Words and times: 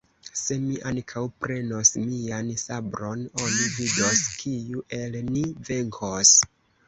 Se 0.39 0.55
mi 0.61 0.77
ankaŭ 0.91 1.21
prenos 1.43 1.91
mian 2.13 2.49
sabron, 2.63 3.21
oni 3.43 3.67
vidos, 3.75 4.23
kiu 4.41 4.83
el 5.01 5.19
ni 5.31 5.45
venkos. 5.71 6.33